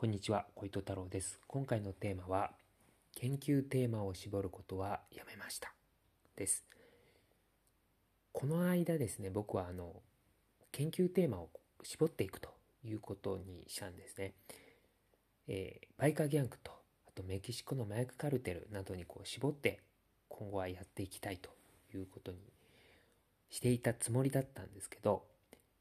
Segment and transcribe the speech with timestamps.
[0.00, 1.38] こんにちは、小糸太郎です。
[1.46, 2.52] 今回のテーマは、
[3.16, 5.74] 研究テーマを絞ることはやめました。
[6.36, 6.64] です。
[8.32, 10.00] この間ですね、僕はあの、
[10.72, 11.50] 研究テーマを
[11.82, 12.48] 絞っていくと
[12.82, 14.32] いうことにしたんですね。
[15.48, 16.72] えーバイカーギャングと、
[17.06, 19.80] あとメキシコの麻薬カルテルなどにこう絞って、
[20.30, 21.50] 今後はやっていきたいと
[21.94, 22.38] いうことに
[23.50, 25.26] していたつもりだったんですけど、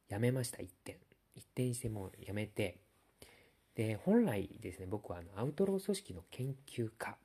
[0.10, 0.98] やめました、一点。
[1.36, 2.82] 一点してもうやめて、
[3.80, 7.16] で、本来ですね、僕はあのアウトロー組織の研究家、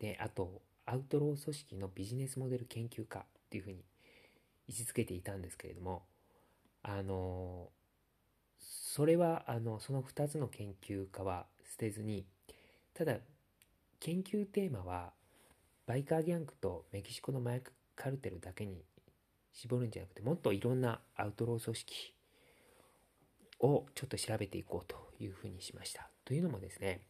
[0.00, 3.84] で、あと、アウトロー組織のビジネスモデル研究家っていうふうに
[4.66, 6.02] 位置づけていたんですけれども、
[6.82, 7.68] あの、
[8.58, 12.26] それは、あの、その2つの研究家は捨てずに、
[12.92, 13.18] ただ、
[14.00, 15.12] 研究テーマは、
[15.86, 18.82] バイカーギャングとメキシコの麻薬カルテルだけに
[19.52, 22.15] 絞るんじゃなくて、もっといろんなアウトロー組織
[23.60, 26.08] をちょっと調べていこうというふうにしました。
[26.24, 27.00] というのもですね、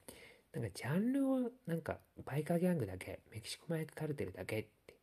[0.52, 4.94] なんかジャンルをなんかバイカーギャングだけ、メキシコ麻薬カルテルだけって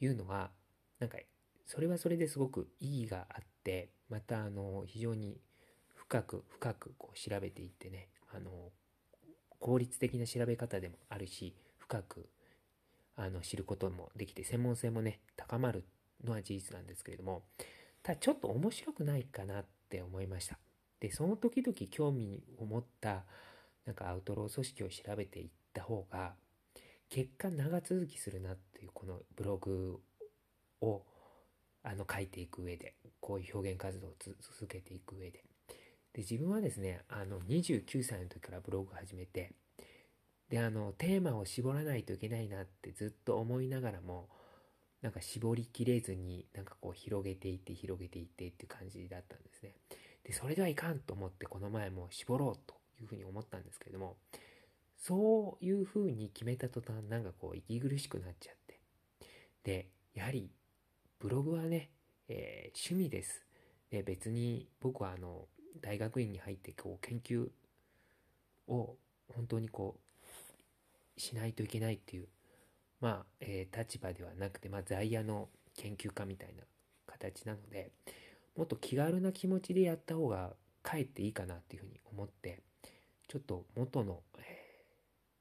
[0.00, 0.50] いうのは、
[0.98, 1.18] なんか
[1.66, 5.40] それはそれですごく意義があって、またあの非常に
[5.94, 8.50] 深く深くこう調べていってね、あの
[9.58, 12.28] 効率的な調べ方でもあるし、深く
[13.16, 15.84] あの知ることもできて、専門性もね、高まる
[16.24, 17.42] のは事実なんですけれども、
[18.02, 20.58] ただちょっと面白くないかなって思いました。
[21.02, 23.24] で、その時々興味を持った、
[23.84, 26.34] なんかアウトロー組織を調べていった方が、
[27.10, 29.98] 結果長続きするなっていうこのブログ
[30.80, 31.02] を
[31.82, 35.42] あの書いていく上で、こういう表現活動を続けていく上で。
[36.12, 39.54] で、自分はですね、あの29歳の時からブログを始めて、
[40.50, 44.28] で、あの、テーマを絞らないといけないなってずっと思いながらも、
[45.00, 49.74] なんか絞りきれずに、なんかこう広げていって広げていってっていう感じだったんですね。
[50.24, 54.16] で、それではいかんと思ってこの前も絞ろうというふうに思ったんですけれども、
[54.96, 58.80] そういうふうに決めた途端なんかこう息苦しくなっちゃって。
[59.64, 60.50] で、やはり
[61.18, 61.90] ブログはね、
[62.28, 63.44] えー趣味です。
[63.90, 65.46] で、別に僕はあの、
[65.80, 67.48] 大学院に入ってこう研究
[68.68, 68.96] を
[69.34, 69.98] 本当にこ
[71.16, 72.28] う、しないといけないっていう、
[73.00, 76.62] まあ、えー立場ではなくて、まあ、在野の研究家みたいな
[77.06, 77.90] 形なので、
[78.56, 82.60] もっと気軽な気持ちでやった方がかえっていいかなっていうふうに思って、
[83.28, 84.62] ちょっと元の、えー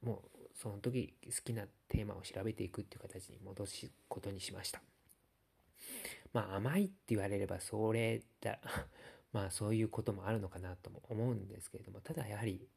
[0.05, 4.81] もうその時好きなテーマを調べていくっていう形に戻すことにしました。
[6.33, 8.59] まあ甘いって言われればそれだ、
[9.33, 12.67] まあそういうこともあるのかなとも思うんですけれども、ただやはり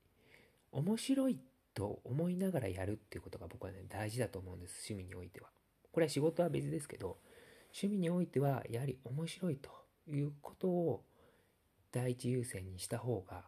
[0.73, 1.39] 面白い
[1.75, 5.51] と思いながらやるっていうことが僕はね大事だと思うんです、趣味においては。
[5.93, 7.19] これは仕事は別ですけど、
[7.69, 9.71] 趣味においてはやはり面白いと
[10.09, 11.05] いうことを
[11.93, 13.45] 第一優先にした方が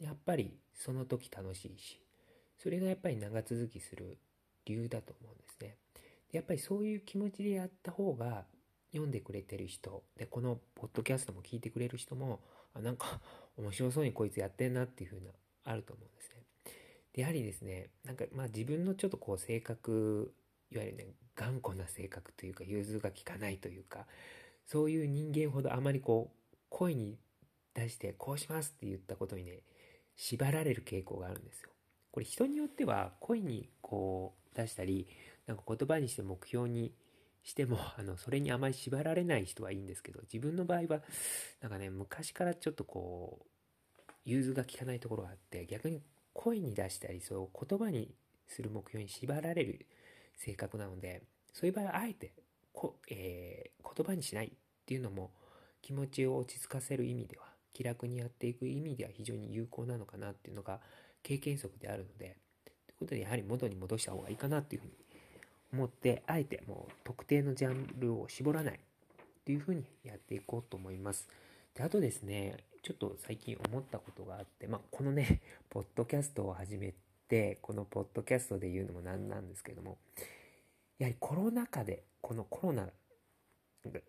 [0.00, 2.00] やっぱりその時楽しいし
[2.58, 4.18] それがやっぱり長続きする
[4.64, 5.76] 理由だと思うんですね。
[6.32, 8.44] やっぱりそういう気持ちでやった方が
[8.90, 12.40] 読んでくれてる人でこのポッドキャストも聞いてくれる人も
[12.74, 13.20] あなんか
[13.56, 15.30] 面白そうにこいつやってんなっていう風な
[15.64, 16.42] あると思うんですね。
[17.12, 20.32] でやはりですねなんかまあ自分のちょっとこう性格
[20.72, 21.06] いわゆるね
[21.36, 24.06] 頑固な性格というか融通が利かないというか
[24.66, 27.18] そういう人間ほどあまりこう声に
[27.74, 29.60] 出してこうしますって言ったことにね
[30.16, 31.70] 縛られる傾向があるんですよ。
[32.12, 35.08] これ人によっては声にこう出したり
[35.46, 36.92] なんか言葉にして目標に
[37.42, 41.02] しても あのそれにあまり縛られない人はいいんですけど自分の場合は
[41.60, 46.02] なんかね昔からちょっとこう融通が利かないところがあって逆に
[46.32, 48.14] 声に出したりそう言葉に
[48.46, 49.86] する目標に縛られる
[50.36, 52.32] 性格なのでそういう場合はあえて
[52.74, 54.50] こ、えー言葉にしないっ
[54.84, 55.30] ていうのも
[55.80, 60.80] 気持ちを落ち着かせる意味では気楽にやっていく意味では非常に有効なのかなっていうのが
[61.22, 64.92] 経験則であるのでということでやはり元に戻した方がいいかなっていうふうに
[65.72, 68.78] 思ってあえてもう特定のジャンルを絞らないっ
[69.44, 71.28] ていうふうにやっていこうと思います。
[71.74, 76.94] であとですねちょっと最近思ったことがあって、まあ、このね ポッドキャストを始め
[77.28, 79.98] てこのポッドキャストで言うのもなんなんですけども
[80.98, 82.88] やはりコロナ禍でこのコロナ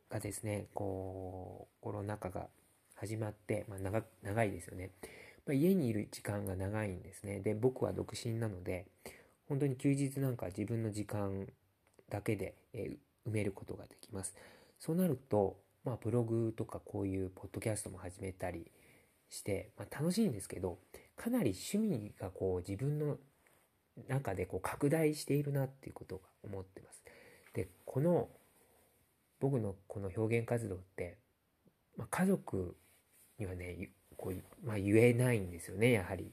[0.10, 2.48] がですねこうコロナ禍が
[2.96, 4.92] 始まって、まあ、長長いですよね、
[5.46, 7.42] まあ、家にいる時間が長いんですね。
[7.42, 8.86] で僕は独身なので
[9.50, 11.48] 本当に休日なんか自分の時間
[12.10, 12.98] だけで、えー
[13.28, 14.36] 埋めることができます。
[14.80, 18.72] そうなると、まあ、ブログとかこういうポッドキャストも始めたり
[19.30, 20.78] して、まあ、楽しいんですけど
[21.16, 23.18] かなり趣味がこう自分の
[24.08, 27.05] 中でこう拡大しているなっていうことが思ってます。
[27.56, 28.30] でこの
[29.40, 31.18] 僕のこの表現活動って、
[31.98, 32.76] まあ、家族
[33.40, 36.32] にはねこう、まあ、言えないんですよねやはり。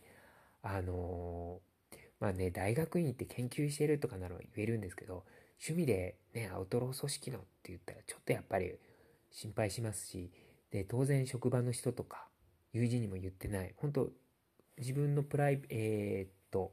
[0.62, 5.24] あのー、まあね、大学院行って研究してるとかなら言えるんですけど、
[5.60, 8.72] 趣味でね、アウトロー組織のって言ったらちょっとやっぱり
[9.30, 10.30] 心配しますし、
[10.70, 12.28] で、当然職場の人とか
[12.72, 14.08] 友人にも言ってない、本当
[14.78, 16.72] 自分のプライ、えー、っと、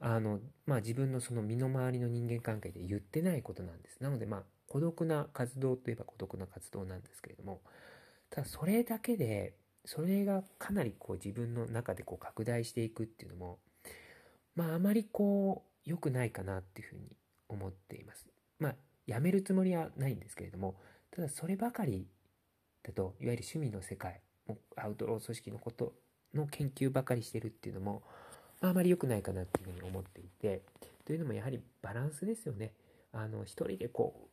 [0.00, 4.00] あの、まあ自分のその身の回りの人間関係で言ってないことなんです。
[4.00, 7.60] なのでまあ孤独な活動といえば孤独な活動なんですけれども、
[8.30, 9.54] ただそれだけで、
[9.84, 13.58] それがかなりこう自分の中でこう拡大していくっていうのも、
[14.54, 17.16] まああまりこう良くないかなっていうふうに
[17.48, 18.26] 思っています。
[18.58, 18.74] まあ
[19.06, 20.76] やめるつもりはないんですけれども、
[21.10, 22.06] ただそればかり
[22.82, 24.20] だと、いわゆる趣味の世界、
[24.76, 25.94] アウトロー組織のこと
[26.34, 28.02] の研究ばかりしてるっていうのも、
[28.60, 30.62] あ、まり良くないかなっていうふうに思っていて、
[31.04, 32.72] というのもやはりバランスですよね。
[33.12, 34.28] あの、一人でこ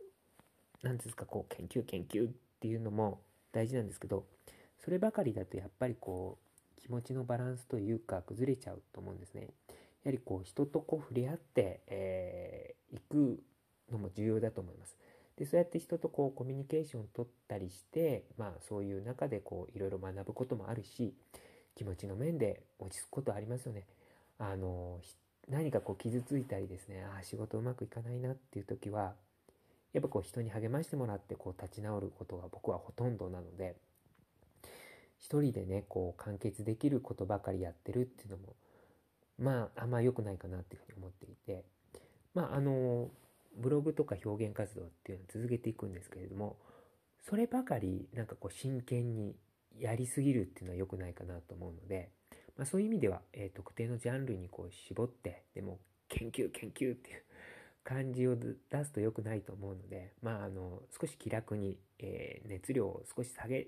[0.84, 4.26] う、なんですか、こう、研究研究っていうのも大事なんですけど、
[4.84, 6.38] そればかりだとやっぱりこ
[6.78, 9.50] う、気持ちのバランスというか崩れちゃうと思うんですね。
[10.04, 13.44] やはりこう、人とこう触れ合って、えー、行く
[13.92, 14.96] のも重要だと思います。
[15.38, 21.14] で、そうやって人とこうコミュニケーションを取ったりして、まあそういう中でこういろいろ学ぶこともあるし、
[21.76, 23.86] 気持ちの面で落ち着くことありますよね。
[24.38, 25.00] あの、
[25.50, 29.14] 何かこう傷ついたりですね、ああ、仕事うまくいかないなっていう時は、
[29.94, 33.76] やっぱこう人に励ましてもらってこう立ち直ることが僕はほとんどなので、
[35.18, 38.56] 一人でね、こう完結できることばかりやってるっていうのも、
[39.40, 41.64] まあ、あんま良くないかなっていうふうに思っていて、
[42.34, 43.10] まあ、あの、
[43.58, 46.58] ブログとか表現活動っていうのを続けていくんですけれども、
[47.28, 49.36] そればかりなんかこう真剣に
[49.80, 52.10] やりすぎるっていうのは良くないかなと思うので、
[52.58, 55.80] まあ、そういう意味では、えー、特定のジャンルにこう絞って、でも
[56.10, 57.24] 研究研究っていう
[57.84, 63.68] 感じを出すと良くないと思うので、まあ、あの、少し気楽に、えー、熱量を少し下げ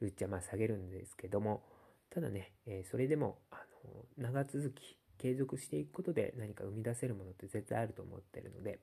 [0.00, 1.62] るっちゃまあ下げるんですけども、
[2.10, 8.78] ただね、えー、それでも、あの、長続き、継続していくことで何か生み出せるものって絶対あると思ってるので、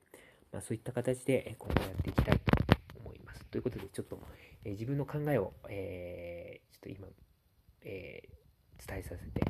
[0.52, 3.44] まあ、そういった形で今後やっていきたいと思います。
[3.46, 4.20] ということで、ちょっと、
[4.64, 7.08] えー、自分の考えを、え、ちょっと今、
[7.82, 8.37] えー、
[8.88, 9.42] 伝えさせて、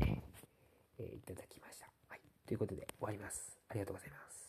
[1.00, 1.86] え、いただきました。
[2.10, 2.22] はい。
[2.48, 3.58] ということで終わります。
[3.70, 4.47] ありがとうございます。